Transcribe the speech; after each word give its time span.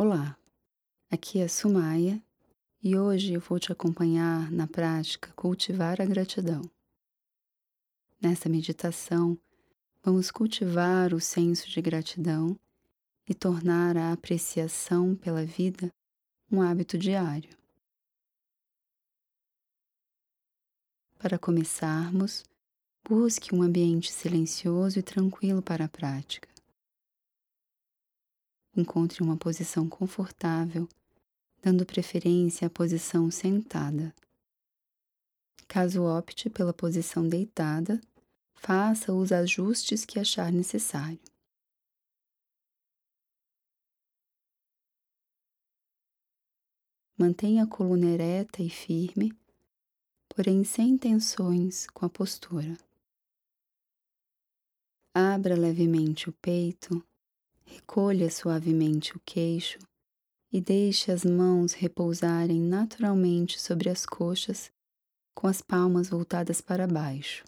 Olá, 0.00 0.38
aqui 1.10 1.40
é 1.40 1.48
Sumaya 1.48 2.22
e 2.80 2.96
hoje 2.96 3.32
eu 3.32 3.40
vou 3.40 3.58
te 3.58 3.72
acompanhar 3.72 4.48
na 4.48 4.64
prática 4.64 5.32
Cultivar 5.32 6.00
a 6.00 6.04
Gratidão. 6.04 6.62
Nessa 8.22 8.48
meditação, 8.48 9.36
vamos 10.00 10.30
cultivar 10.30 11.12
o 11.12 11.20
senso 11.20 11.68
de 11.68 11.82
gratidão 11.82 12.56
e 13.28 13.34
tornar 13.34 13.96
a 13.96 14.12
apreciação 14.12 15.16
pela 15.16 15.44
vida 15.44 15.92
um 16.48 16.62
hábito 16.62 16.96
diário. 16.96 17.50
Para 21.18 21.40
começarmos, 21.40 22.44
busque 23.02 23.52
um 23.52 23.62
ambiente 23.62 24.12
silencioso 24.12 25.00
e 25.00 25.02
tranquilo 25.02 25.60
para 25.60 25.86
a 25.86 25.88
prática. 25.88 26.48
Encontre 28.76 29.22
uma 29.22 29.36
posição 29.36 29.88
confortável, 29.88 30.88
dando 31.62 31.84
preferência 31.84 32.66
à 32.66 32.70
posição 32.70 33.30
sentada. 33.30 34.14
Caso 35.66 36.02
opte 36.02 36.48
pela 36.48 36.72
posição 36.72 37.28
deitada, 37.28 38.00
faça 38.54 39.12
os 39.12 39.32
ajustes 39.32 40.04
que 40.04 40.18
achar 40.18 40.52
necessário. 40.52 41.20
Mantenha 47.18 47.64
a 47.64 47.66
coluna 47.66 48.06
ereta 48.06 48.62
e 48.62 48.70
firme, 48.70 49.36
porém 50.28 50.62
sem 50.62 50.96
tensões 50.96 51.88
com 51.88 52.06
a 52.06 52.08
postura. 52.08 52.78
Abra 55.12 55.56
levemente 55.56 56.28
o 56.28 56.32
peito 56.32 57.04
Recolha 57.70 58.30
suavemente 58.30 59.14
o 59.14 59.20
queixo 59.20 59.78
e 60.50 60.58
deixe 60.58 61.12
as 61.12 61.22
mãos 61.22 61.74
repousarem 61.74 62.58
naturalmente 62.58 63.60
sobre 63.60 63.90
as 63.90 64.06
coxas, 64.06 64.72
com 65.34 65.46
as 65.46 65.60
palmas 65.60 66.08
voltadas 66.08 66.62
para 66.62 66.86
baixo. 66.86 67.44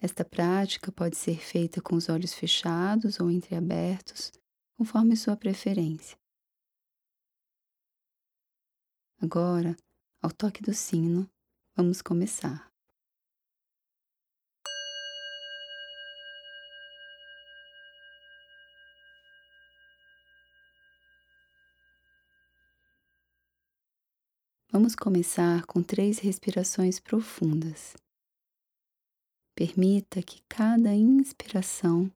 Esta 0.00 0.24
prática 0.24 0.92
pode 0.92 1.16
ser 1.16 1.40
feita 1.40 1.82
com 1.82 1.96
os 1.96 2.08
olhos 2.08 2.32
fechados 2.32 3.18
ou 3.18 3.28
entreabertos, 3.28 4.30
conforme 4.76 5.16
sua 5.16 5.36
preferência. 5.36 6.16
Agora, 9.20 9.76
ao 10.22 10.30
toque 10.30 10.62
do 10.62 10.72
sino, 10.72 11.28
vamos 11.74 12.00
começar. 12.00 12.67
Vamos 24.70 24.94
começar 24.94 25.64
com 25.64 25.82
três 25.82 26.18
respirações 26.18 27.00
profundas. 27.00 27.96
Permita 29.54 30.22
que 30.22 30.42
cada 30.46 30.94
inspiração 30.94 32.12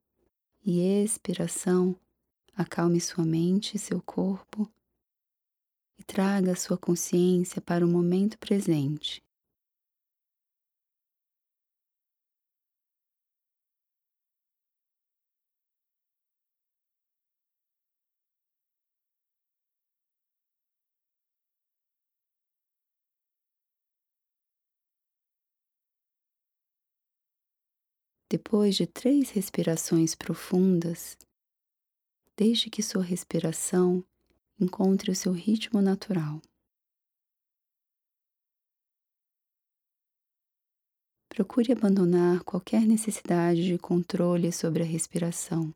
e 0.63 0.81
expiração 1.03 1.97
acalme 2.55 3.01
sua 3.01 3.25
mente 3.25 3.79
e 3.79 3.81
seu 3.81 4.03
corpo 4.03 4.71
e 5.99 6.05
traga 6.05 6.55
sua 6.55 6.77
consciência 6.77 7.63
para 7.63 7.87
o 7.87 7.89
momento 7.89 8.39
presente. 8.39 9.23
Depois 28.33 28.77
de 28.77 28.87
três 28.87 29.29
respirações 29.29 30.15
profundas, 30.15 31.19
deixe 32.35 32.71
que 32.71 32.83
sua 32.83 33.03
respiração 33.03 34.03
encontre 34.59 35.11
o 35.11 35.15
seu 35.15 35.33
ritmo 35.33 35.83
natural. 35.83 36.41
Procure 41.29 41.73
abandonar 41.73 42.43
qualquer 42.43 42.87
necessidade 42.87 43.67
de 43.67 43.77
controle 43.77 44.51
sobre 44.51 44.83
a 44.83 44.87
respiração 44.87 45.71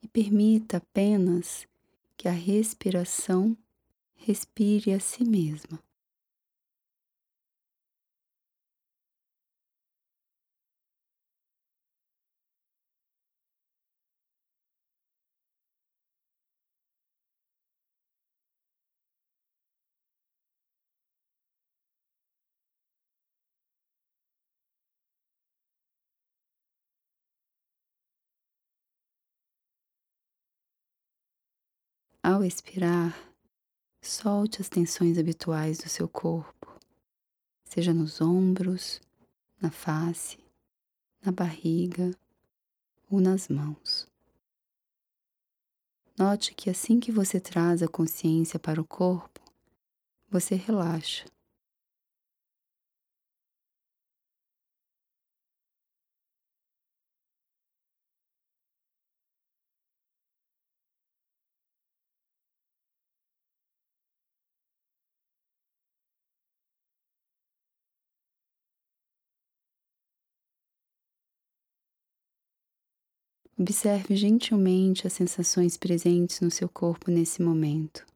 e 0.00 0.06
permita 0.06 0.76
apenas 0.76 1.66
que 2.16 2.28
a 2.28 2.32
respiração 2.32 3.58
respire 4.14 4.92
a 4.92 5.00
si 5.00 5.24
mesma. 5.24 5.87
Ao 32.22 32.42
expirar, 32.42 33.16
solte 34.02 34.60
as 34.60 34.68
tensões 34.68 35.18
habituais 35.18 35.78
do 35.78 35.88
seu 35.88 36.08
corpo, 36.08 36.66
seja 37.64 37.94
nos 37.94 38.20
ombros, 38.20 39.00
na 39.60 39.70
face, 39.70 40.38
na 41.24 41.30
barriga 41.30 42.10
ou 43.08 43.20
nas 43.20 43.48
mãos. 43.48 44.06
Note 46.18 46.52
que 46.54 46.68
assim 46.68 46.98
que 46.98 47.12
você 47.12 47.38
traz 47.38 47.82
a 47.82 47.88
consciência 47.88 48.58
para 48.58 48.80
o 48.80 48.84
corpo, 48.84 49.40
você 50.28 50.56
relaxa. 50.56 51.24
Observe 73.60 74.14
gentilmente 74.14 75.04
as 75.04 75.12
sensações 75.12 75.76
presentes 75.76 76.40
no 76.40 76.48
seu 76.48 76.68
corpo 76.68 77.10
nesse 77.10 77.42
momento. 77.42 78.06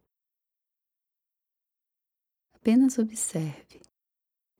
Apenas 2.54 2.96
observe, 2.96 3.82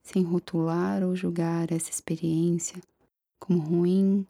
sem 0.01 0.23
rotular 0.23 1.01
ou 1.01 1.15
julgar 1.15 1.71
essa 1.71 1.89
experiência 1.89 2.83
como 3.39 3.59
ruim, 3.59 4.27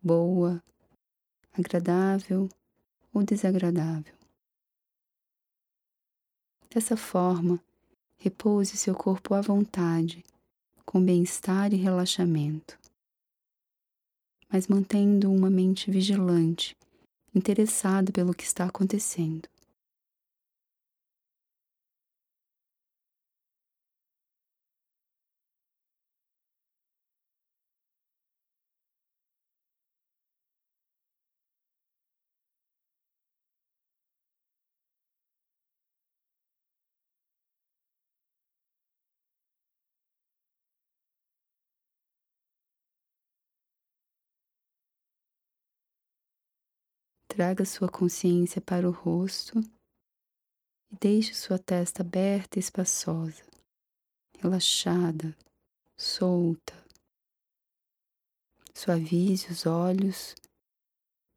boa, 0.00 0.62
agradável 1.52 2.48
ou 3.12 3.24
desagradável. 3.24 4.14
Dessa 6.70 6.96
forma, 6.96 7.60
repouse 8.18 8.76
seu 8.76 8.94
corpo 8.94 9.34
à 9.34 9.40
vontade, 9.40 10.24
com 10.86 11.04
bem-estar 11.04 11.74
e 11.74 11.76
relaxamento 11.76 12.80
mas 14.52 14.68
mantendo 14.68 15.32
uma 15.32 15.48
mente 15.48 15.90
vigilante, 15.90 16.76
interessada 17.34 18.12
pelo 18.12 18.34
que 18.34 18.44
está 18.44 18.66
acontecendo. 18.66 19.48
Traga 47.34 47.64
sua 47.64 47.88
consciência 47.88 48.60
para 48.60 48.86
o 48.86 48.92
rosto 48.92 49.58
e 50.90 50.96
deixe 51.00 51.32
sua 51.32 51.58
testa 51.58 52.02
aberta 52.02 52.58
e 52.58 52.60
espaçosa, 52.60 53.42
relaxada, 54.38 55.34
solta. 55.96 56.74
Suavize 58.74 59.50
os 59.50 59.64
olhos, 59.64 60.34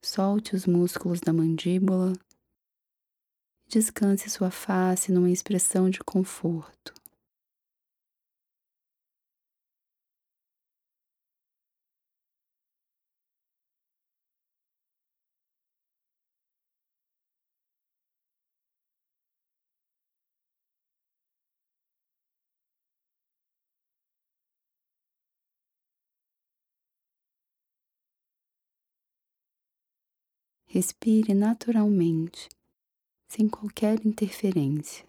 Solte 0.04 0.54
os 0.54 0.66
músculos 0.66 1.22
da 1.22 1.32
mandíbula. 1.32 2.12
Descanse 3.68 4.30
sua 4.30 4.52
face 4.52 5.12
numa 5.12 5.32
expressão 5.32 5.90
de 5.90 6.00
conforto. 6.00 6.94
Respire 30.76 31.34
naturalmente, 31.34 32.50
sem 33.30 33.48
qualquer 33.48 34.06
interferência. 34.06 35.06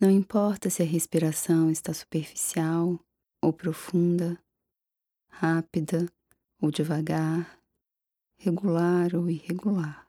Não 0.00 0.10
importa 0.10 0.70
se 0.70 0.82
a 0.82 0.86
respiração 0.86 1.70
está 1.70 1.92
superficial 1.92 2.98
ou 3.42 3.52
profunda, 3.52 4.42
rápida 5.28 6.10
ou 6.58 6.70
devagar, 6.70 7.60
regular 8.38 9.14
ou 9.14 9.28
irregular. 9.28 10.03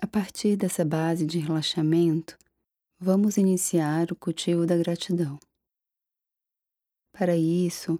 A 0.00 0.06
partir 0.06 0.56
dessa 0.56 0.84
base 0.84 1.26
de 1.26 1.40
relaxamento, 1.40 2.38
vamos 3.00 3.36
iniciar 3.36 4.12
o 4.12 4.16
cultivo 4.16 4.64
da 4.64 4.76
gratidão. 4.76 5.40
Para 7.12 7.36
isso, 7.36 7.98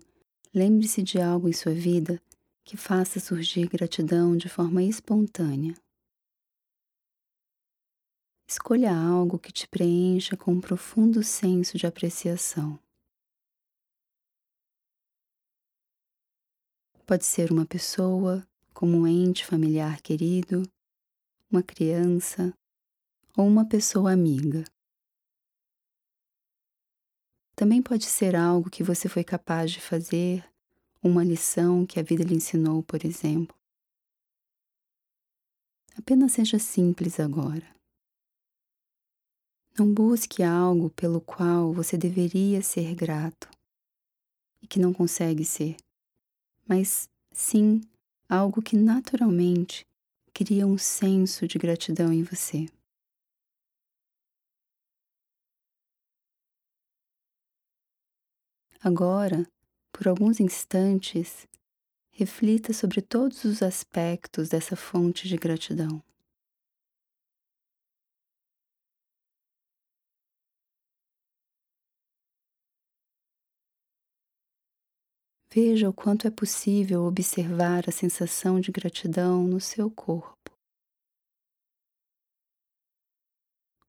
lembre-se 0.55 1.03
de 1.03 1.21
algo 1.21 1.49
em 1.49 1.53
sua 1.53 1.75
vida 1.75 2.23
que 2.65 2.77
faça 2.77 3.19
surgir 3.19 3.69
gratidão 3.69 4.37
de 4.37 4.49
forma 4.49 4.81
espontânea. 4.81 5.75
Escolha 8.49 8.97
algo 8.97 9.37
que 9.37 9.53
te 9.53 9.67
preencha 9.67 10.37
com 10.37 10.53
um 10.53 10.61
profundo 10.61 11.23
senso 11.25 11.77
de 11.77 11.87
apreciação. 11.87 12.79
Pode 17.05 17.25
ser 17.25 17.51
uma 17.51 17.67
pessoa, 17.67 18.47
como 18.73 18.99
um 18.99 19.07
ente 19.07 19.45
familiar 19.45 20.01
querido, 20.01 20.63
uma 21.51 21.63
criança 21.63 22.53
ou 23.37 23.47
uma 23.47 23.67
pessoa 23.67 24.13
amiga. 24.13 24.65
Também 27.55 27.83
pode 27.83 28.05
ser 28.05 28.37
algo 28.37 28.71
que 28.71 28.85
você 28.85 29.09
foi 29.09 29.25
capaz 29.25 29.71
de 29.71 29.81
fazer, 29.81 30.49
uma 31.03 31.25
lição 31.25 31.87
que 31.87 31.99
a 31.99 32.03
vida 32.03 32.23
lhe 32.23 32.35
ensinou, 32.35 32.83
por 32.83 33.05
exemplo. 33.05 33.57
Apenas 35.97 36.33
seja 36.33 36.59
simples 36.59 37.19
agora. 37.19 37.67
Não 39.77 39.93
busque 39.93 40.43
algo 40.43 40.91
pelo 40.91 41.21
qual 41.21 41.73
você 41.73 41.97
deveria 41.97 42.63
ser 42.63 42.95
grato 42.95 43.49
e 44.63 44.67
que 44.67 44.79
não 44.79 44.93
consegue 44.93 45.45
ser, 45.45 45.77
mas 46.67 47.09
sim 47.33 47.81
algo 48.29 48.61
que 48.61 48.77
naturalmente 48.77 49.88
cria 50.39 50.65
um 50.65 50.79
senso 50.79 51.49
de 51.49 51.59
gratidão 51.59 52.13
em 52.13 52.23
você. 52.23 52.69
Agora, 58.81 59.45
por 59.93 60.07
alguns 60.07 60.39
instantes, 60.39 61.45
reflita 62.13 62.73
sobre 62.73 63.03
todos 63.03 63.43
os 63.43 63.65
aspectos 63.65 64.49
dessa 64.49 64.77
fonte 64.77 65.27
de 65.27 65.37
gratidão. 65.37 66.01
Veja 75.51 75.89
o 75.89 75.95
quanto 75.95 76.27
é 76.27 76.31
possível 76.31 77.05
observar 77.05 77.89
a 77.89 77.93
sensação 77.93 78.61
de 78.61 78.71
gratidão 78.71 79.45
no 79.45 79.59
seu 79.59 79.91
corpo. 79.91 80.37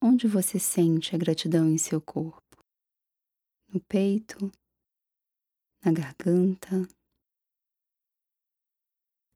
Onde 0.01 0.25
você 0.25 0.57
sente 0.57 1.13
a 1.13 1.17
gratidão 1.17 1.69
em 1.69 1.77
seu 1.77 1.99
corpo? 1.99 2.63
No 3.67 3.81
peito? 3.81 4.37
Na 5.83 5.91
garganta? 5.91 6.87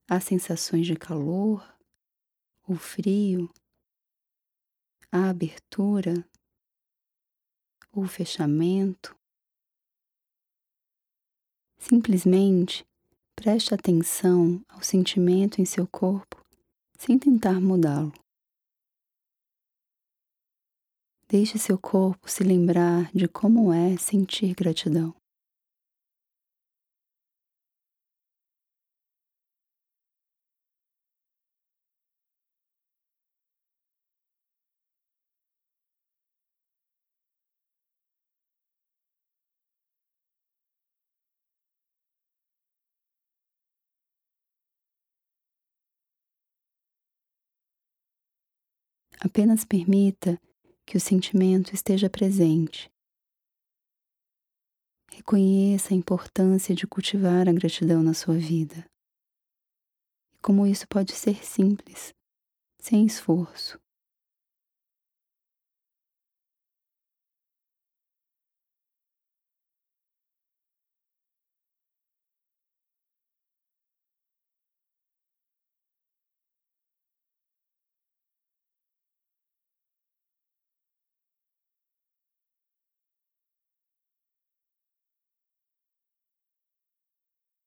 Há 0.09 0.21
sensações 0.21 0.87
de 0.87 0.95
calor 0.95 1.77
ou 2.65 2.77
frio? 2.77 3.53
Há 5.11 5.29
abertura 5.29 6.25
ou 7.91 8.07
fechamento? 8.07 9.13
Simplesmente 11.89 12.85
preste 13.35 13.73
atenção 13.73 14.63
ao 14.69 14.81
sentimento 14.81 15.59
em 15.59 15.65
seu 15.65 15.85
corpo 15.85 16.41
sem 16.97 17.19
tentar 17.19 17.59
mudá-lo. 17.59 18.13
Deixe 21.27 21.59
seu 21.59 21.77
corpo 21.77 22.31
se 22.31 22.41
lembrar 22.41 23.11
de 23.13 23.27
como 23.27 23.73
é 23.73 23.97
sentir 23.97 24.55
gratidão. 24.55 25.13
Apenas 49.25 49.63
permita 49.63 50.37
que 50.85 50.97
o 50.97 50.99
sentimento 50.99 51.73
esteja 51.73 52.09
presente. 52.09 52.91
Reconheça 55.13 55.93
a 55.93 55.97
importância 55.97 56.75
de 56.75 56.85
cultivar 56.85 57.47
a 57.47 57.53
gratidão 57.53 58.03
na 58.03 58.13
sua 58.13 58.35
vida. 58.35 58.85
E 60.33 60.37
como 60.39 60.67
isso 60.67 60.85
pode 60.89 61.13
ser 61.13 61.41
simples, 61.45 62.13
sem 62.79 63.05
esforço. 63.05 63.79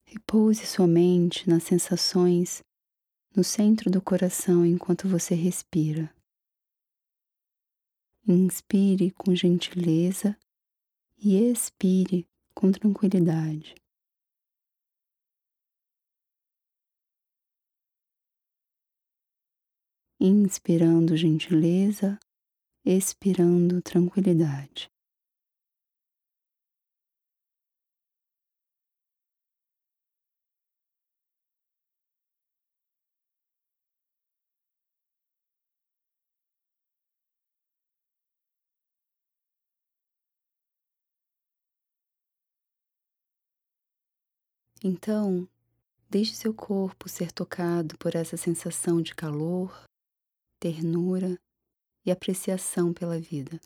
Repouse 0.08 0.64
sua 0.64 0.86
mente 0.86 1.48
nas 1.50 1.64
sensações 1.64 2.62
no 3.34 3.42
centro 3.42 3.90
do 3.90 4.00
coração 4.00 4.64
enquanto 4.64 5.08
você 5.08 5.34
respira. 5.34 6.14
Inspire 8.26 9.10
com 9.10 9.34
gentileza 9.34 10.38
e 11.18 11.36
expire 11.36 12.24
com 12.54 12.70
tranquilidade. 12.70 13.74
Inspirando 20.20 21.16
gentileza, 21.16 22.18
expirando 22.84 23.82
tranquilidade. 23.82 24.88
Então, 44.82 45.48
deixe 46.08 46.34
seu 46.34 46.52
corpo 46.52 47.08
ser 47.08 47.32
tocado 47.32 47.96
por 47.98 48.14
essa 48.14 48.36
sensação 48.36 49.00
de 49.00 49.14
calor, 49.14 49.84
ternura 50.60 51.38
e 52.04 52.10
apreciação 52.10 52.92
pela 52.92 53.18
vida. 53.18 53.60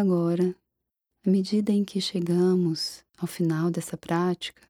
Agora, 0.00 0.54
à 1.26 1.28
medida 1.28 1.72
em 1.72 1.84
que 1.84 2.00
chegamos 2.00 3.04
ao 3.16 3.26
final 3.26 3.68
dessa 3.68 3.96
prática, 3.96 4.62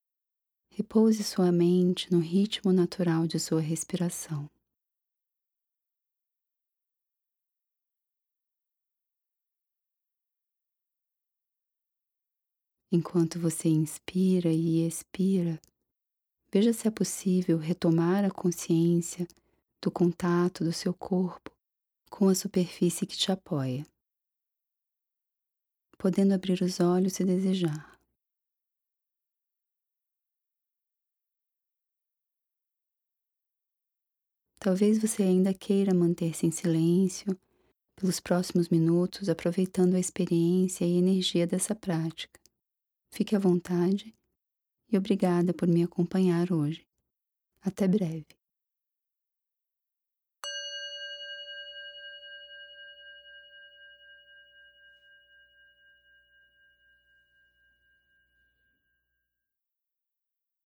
repouse 0.71 1.23
sua 1.23 1.53
mente 1.53 2.11
no 2.11 2.19
ritmo 2.19 2.73
natural 2.73 3.27
de 3.27 3.39
sua 3.39 3.61
respiração. 3.61 4.49
Enquanto 12.91 13.39
você 13.39 13.69
inspira 13.69 14.51
e 14.51 14.87
expira, 14.87 15.61
veja 16.51 16.73
se 16.73 16.89
é 16.89 16.91
possível 16.91 17.59
retomar 17.59 18.25
a 18.25 18.31
consciência 18.31 19.29
do 19.79 19.91
contato 19.91 20.65
do 20.65 20.73
seu 20.73 20.95
corpo 20.95 21.51
com 22.09 22.31
a 22.31 22.35
superfície 22.35 23.05
que 23.05 23.15
te 23.15 23.31
apoia 23.31 23.87
podendo 25.99 26.33
abrir 26.33 26.63
os 26.63 26.81
olhos 26.81 27.15
se 27.15 27.25
desejar. 27.25 27.99
Talvez 34.61 34.99
você 34.99 35.23
ainda 35.23 35.53
queira 35.55 35.95
manter-se 35.95 36.47
em 36.47 36.51
silêncio 36.51 37.39
pelos 37.97 38.21
próximos 38.21 38.69
minutos, 38.69 39.29
aproveitando 39.29 39.95
a 39.95 40.01
experiência 40.01 40.85
e 40.85 40.97
energia 40.97 41.47
dessa 41.47 41.75
prática. 41.75 42.39
Fique 43.11 43.35
à 43.35 43.39
vontade 43.39 44.15
e 44.91 44.97
obrigada 44.97 45.53
por 45.53 45.67
me 45.67 45.83
acompanhar 45.83 46.53
hoje. 46.53 46.87
Até 47.61 47.89
breve. 47.89 48.38